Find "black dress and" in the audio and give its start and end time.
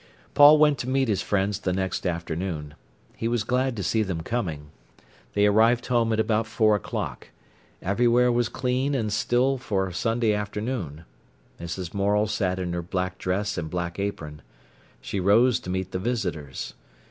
12.81-13.69